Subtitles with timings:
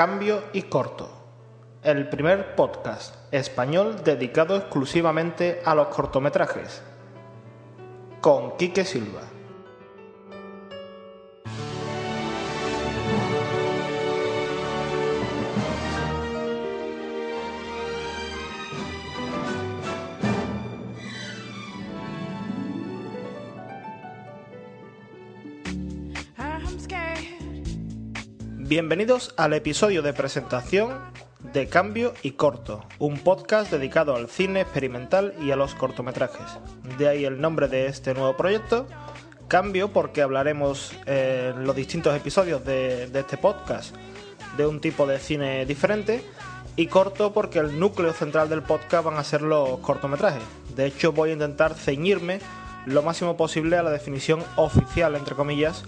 [0.00, 1.10] Cambio y Corto,
[1.82, 6.82] el primer podcast español dedicado exclusivamente a los cortometrajes,
[8.22, 9.20] con Quique Silva.
[28.70, 30.96] Bienvenidos al episodio de presentación
[31.52, 36.46] de Cambio y Corto, un podcast dedicado al cine experimental y a los cortometrajes.
[36.96, 38.86] De ahí el nombre de este nuevo proyecto.
[39.48, 43.92] Cambio porque hablaremos eh, en los distintos episodios de, de este podcast
[44.56, 46.22] de un tipo de cine diferente
[46.76, 50.44] y corto porque el núcleo central del podcast van a ser los cortometrajes.
[50.76, 52.38] De hecho voy a intentar ceñirme
[52.86, 55.82] lo máximo posible a la definición oficial, entre comillas,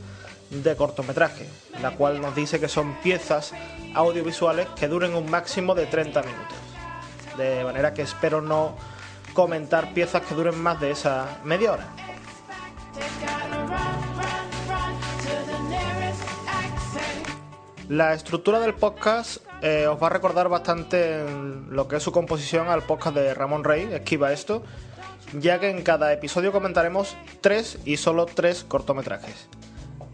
[0.52, 1.48] de cortometraje,
[1.81, 3.53] la cual nos dice que son piezas
[3.95, 6.56] audiovisuales que duren un máximo de 30 minutos.
[7.39, 8.77] De manera que espero no
[9.33, 11.89] comentar piezas que duren más de esa media hora.
[17.89, 21.25] La estructura del podcast eh, os va a recordar bastante
[21.70, 24.62] lo que es su composición al podcast de Ramón Rey, Esquiva esto,
[25.33, 29.48] ya que en cada episodio comentaremos tres y solo tres cortometrajes.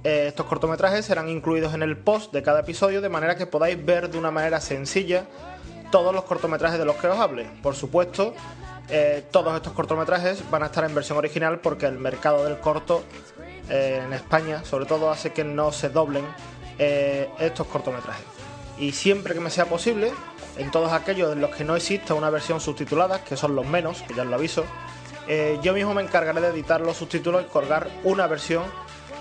[0.04, 3.84] Eh, estos cortometrajes serán incluidos en el post de cada episodio de manera que podáis
[3.84, 5.24] ver de una manera sencilla
[5.90, 7.50] todos los cortometrajes de los que os hable.
[7.62, 8.34] Por supuesto,
[8.88, 13.02] eh, todos estos cortometrajes van a estar en versión original porque el mercado del corto
[13.68, 16.24] eh, en España, sobre todo, hace que no se doblen
[16.78, 18.22] estos cortometrajes.
[18.78, 20.12] Y siempre que me sea posible,
[20.58, 24.02] en todos aquellos en los que no exista una versión subtitulada, que son los menos,
[24.02, 24.64] que ya os lo aviso,
[25.60, 28.62] yo mismo me encargaré de editar los subtítulos y colgar una versión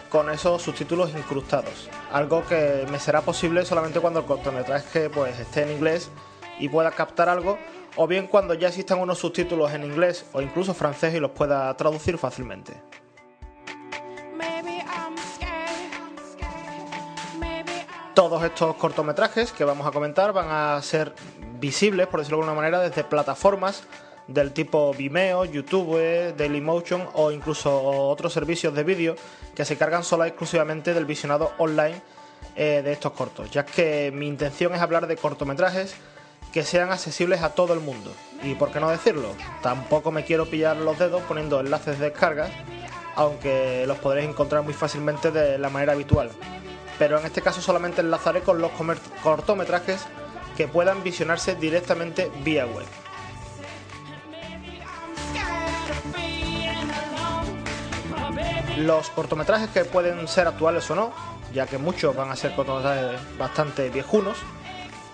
[0.09, 1.89] con esos subtítulos incrustados.
[2.11, 6.09] Algo que me será posible solamente cuando el cortometraje pues, esté en inglés
[6.59, 7.57] y pueda captar algo,
[7.95, 11.75] o bien cuando ya existan unos subtítulos en inglés o incluso francés y los pueda
[11.75, 12.81] traducir fácilmente.
[18.13, 21.13] Todos estos cortometrajes que vamos a comentar van a ser
[21.59, 23.83] visibles, por decirlo de alguna manera, desde plataformas
[24.27, 29.15] del tipo Vimeo, YouTube, Dailymotion o incluso otros servicios de vídeo
[29.55, 32.01] que se cargan sola exclusivamente del visionado online
[32.55, 35.95] eh, de estos cortos, ya que mi intención es hablar de cortometrajes
[36.51, 38.11] que sean accesibles a todo el mundo.
[38.43, 42.51] Y por qué no decirlo, tampoco me quiero pillar los dedos poniendo enlaces de descargas,
[43.15, 46.29] aunque los podréis encontrar muy fácilmente de la manera habitual.
[46.99, 48.71] Pero en este caso solamente enlazaré con los
[49.23, 50.05] cortometrajes
[50.55, 52.85] que puedan visionarse directamente vía web.
[58.77, 61.11] Los cortometrajes que pueden ser actuales o no,
[61.51, 64.37] ya que muchos van a ser cortometrajes bastante viejunos.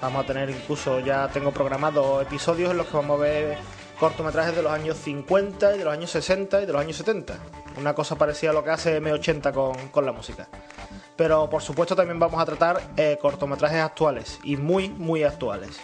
[0.01, 3.57] Vamos a tener incluso, ya tengo programados episodios en los que vamos a ver
[3.97, 7.39] cortometrajes de los años 50 y de los años 60 y de los años 70.
[7.79, 10.49] Una cosa parecida a lo que hace M80 con, la música.
[11.15, 15.79] Pero por supuesto también vamos a tratar eh, cortometrajes actuales y muy, muy actuales.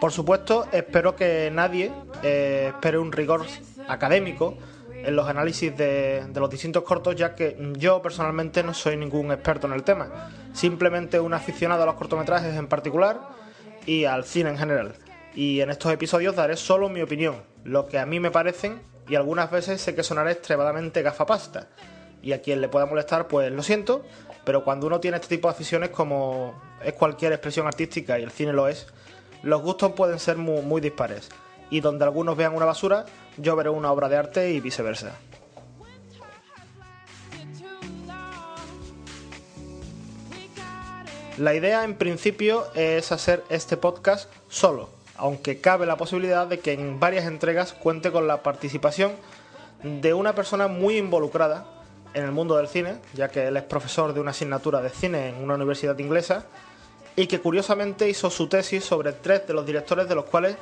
[0.00, 1.90] Por supuesto, espero que nadie
[2.22, 3.44] eh, espere un rigor
[3.88, 4.56] académico
[4.92, 9.66] en los análisis de, los distintos cortos, ya que yo personalmente no soy ningún experto
[9.66, 13.20] en el tema, simplemente un aficionado a los cortometrajes en particular
[13.86, 14.94] y al cine en general.
[15.34, 19.16] Y en estos episodios daré solo mi opinión, lo que a mí me parecen, y
[19.16, 21.68] algunas veces sé que sonaré extremadamente gafapasta.
[22.22, 24.04] Y a quien le pueda molestar, pues lo siento,
[24.44, 28.30] pero cuando uno tiene este tipo de aficiones, como es cualquier expresión artística y el
[28.30, 28.88] cine lo es,
[29.42, 31.28] los gustos pueden ser muy, dispares,
[31.70, 33.06] y donde algunos vean una basura,
[33.36, 35.12] yo veré una obra de arte y viceversa.
[41.36, 46.72] La idea en principio es hacer este podcast solo, aunque cabe la posibilidad de que
[46.72, 49.12] en varias entregas cuente con la participación
[49.84, 51.64] de una persona muy involucrada
[52.14, 55.28] en el mundo del cine, ya que él es profesor de una asignatura de cine
[55.28, 56.46] en una universidad inglesa
[57.18, 60.56] y que curiosamente hizo su tesis sobre tres de los directores de los cuales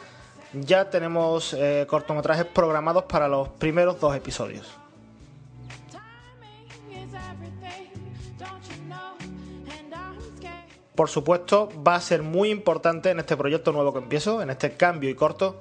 [0.55, 4.67] ya tenemos eh, cortometrajes programados para los primeros dos episodios.
[10.95, 14.79] Por supuesto, va a ser muy importante en este proyecto nuevo que empiezo, en este
[14.79, 15.61] cambio y corto,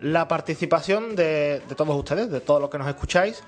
[0.00, 3.42] la participación de, de todos ustedes, de todos los que nos escucháis,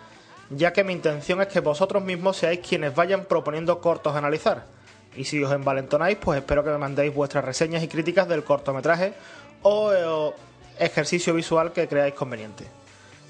[0.50, 4.78] ya que mi intención es que vosotros mismos seáis quienes vayan proponiendo cortos a analizar
[5.17, 9.15] y si os envalentonáis, pues espero que me mandéis vuestras reseñas y críticas del cortometraje
[9.63, 10.35] o, eh,
[10.79, 12.65] ejercicio visual que creáis conveniente.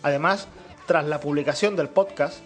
[0.03, 0.49] Además,
[0.87, 2.41] tras la publicación del podcast,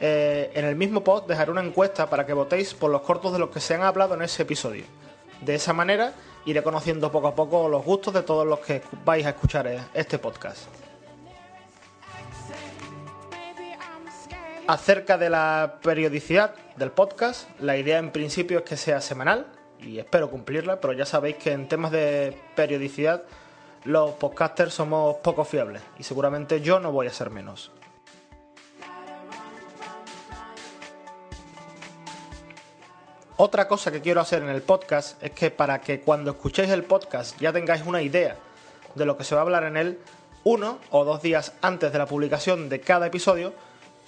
[0.00, 3.38] eh, en el mismo post dejaré una encuesta para que votéis por los cortos de
[3.38, 4.84] los que se han hablado en ese episodio.
[5.40, 6.14] De esa manera
[6.46, 9.80] iré conociendo poco a poco los gustos de todos los que vais a escuchar eh,
[9.94, 10.66] este podcast.
[14.66, 19.46] Acerca de la periodicidad del podcast, la idea en principio es que sea semanal
[19.80, 23.24] y espero cumplirla, pero ya sabéis que en temas de periodicidad
[23.84, 27.72] los podcasters somos poco fiables y seguramente yo no voy a ser menos.
[33.36, 36.84] Otra cosa que quiero hacer en el podcast es que para que cuando escuchéis el
[36.84, 38.36] podcast ya tengáis una idea
[38.94, 39.98] de lo que se va a hablar en él,
[40.44, 43.52] uno o dos días antes de la publicación de cada episodio,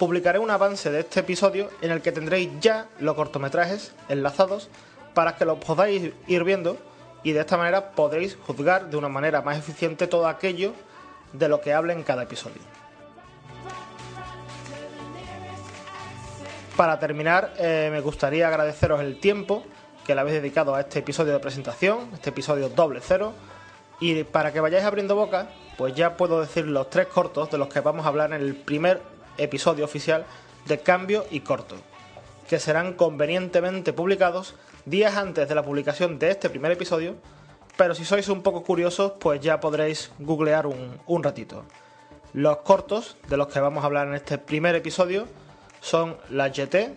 [0.00, 4.70] publicaré un avance de este episodio en el que tendréis ya los cortometrajes enlazados
[5.12, 6.79] para que los podáis ir viendo
[7.23, 10.73] y de esta manera podréis juzgar de una manera más eficiente todo aquello
[11.35, 12.62] de lo que hable en cada episodio.
[16.79, 19.64] Para terminar, eh, me gustaría agradeceros el tiempo
[20.06, 23.35] que le habéis dedicado a este episodio de presentación, este episodio doble cero.
[24.00, 27.69] Y para que vayáis abriendo boca, pues ya puedo decir los tres cortos de los
[27.69, 30.27] que vamos a hablar en el primer episodio oficial
[30.67, 31.77] de Cambio y Corto,
[32.49, 34.55] que serán convenientemente publicados
[34.85, 37.17] días antes de la publicación de este primer episodio,
[37.77, 41.65] pero si sois un poco curiosos, pues ya podréis googlear un, un ratito.
[42.33, 45.27] Los cortos de los que vamos a hablar en este primer episodio
[45.81, 46.95] son La GT,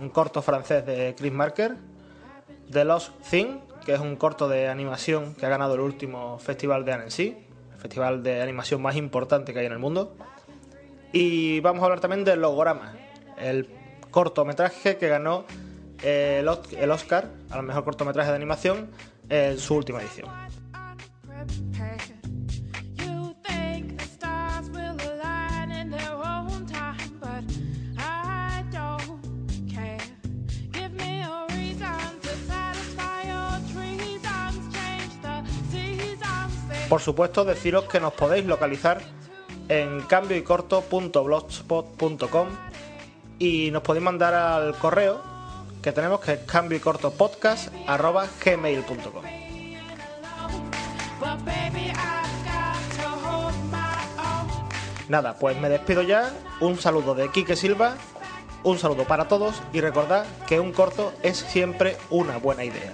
[0.00, 1.76] un corto francés de Chris Marker,
[2.70, 6.84] The Lost Thing, que es un corto de animación que ha ganado el último festival
[6.84, 7.36] de Annecy,
[7.74, 10.16] el festival de animación más importante que hay en el mundo.
[11.12, 12.94] Y vamos a hablar también de Logorama,
[13.38, 13.68] el
[14.10, 15.44] cortometraje que ganó
[16.02, 18.90] el Oscar al mejor cortometraje de animación
[19.28, 20.28] en su última edición.
[36.88, 39.00] Por supuesto, deciros que nos podéis localizar
[39.70, 42.48] en cambioycorto.blogspot.com
[43.38, 45.22] y nos podéis mandar al correo
[45.80, 49.24] que tenemos que es cambioycortopodcast.gmail.com
[55.08, 56.32] Nada, pues me despido ya.
[56.60, 57.96] Un saludo de Quique Silva,
[58.62, 62.92] un saludo para todos y recordad que un corto es siempre una buena idea.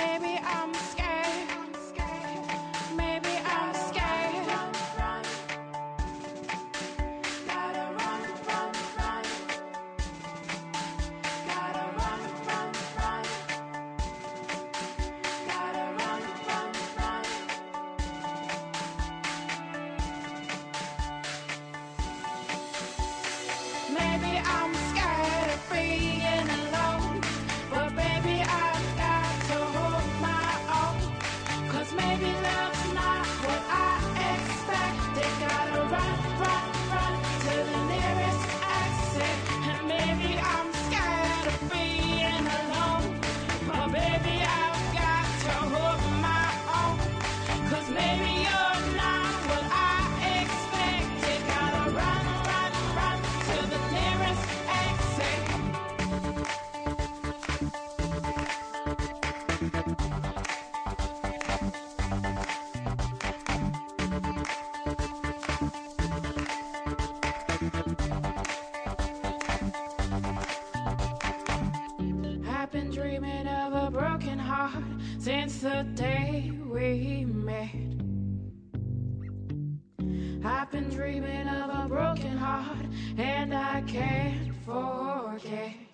[0.00, 0.99] Baby, I'm scared.
[75.18, 77.68] Since the day we met.
[80.44, 82.86] I've been dreaming of a broken heart,
[83.18, 85.89] and I can't forget.